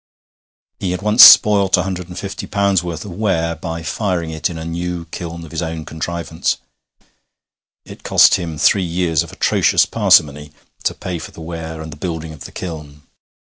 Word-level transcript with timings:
He 0.79 0.89
had 0.93 1.03
once 1.03 1.23
spoilt 1.23 1.77
a 1.77 1.83
hundred 1.83 2.07
and 2.07 2.17
fifty 2.17 2.47
pounds' 2.47 2.81
worth 2.83 3.05
of 3.05 3.11
ware 3.11 3.53
by 3.55 3.83
firing 3.83 4.31
it 4.31 4.49
in 4.49 4.57
a 4.57 4.65
new 4.65 5.05
kiln 5.11 5.45
of 5.45 5.51
his 5.51 5.61
own 5.61 5.85
contrivance; 5.85 6.57
it 7.85 8.01
cost 8.01 8.33
him 8.33 8.57
three 8.57 8.81
years 8.81 9.21
of 9.21 9.31
atrocious 9.31 9.85
parsimony 9.85 10.53
to 10.85 10.95
pay 10.95 11.19
for 11.19 11.29
the 11.29 11.39
ware 11.41 11.81
and 11.83 11.93
the 11.93 11.97
building 12.01 12.33
of 12.33 12.45
the 12.45 12.51
kiln. 12.51 13.03